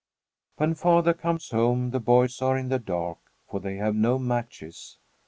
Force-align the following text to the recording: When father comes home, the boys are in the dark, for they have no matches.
When 0.55 0.73
father 0.73 1.13
comes 1.13 1.51
home, 1.51 1.91
the 1.91 1.99
boys 1.99 2.41
are 2.41 2.57
in 2.57 2.69
the 2.69 2.79
dark, 2.79 3.19
for 3.47 3.59
they 3.59 3.75
have 3.75 3.93
no 3.93 4.17
matches. 4.17 4.97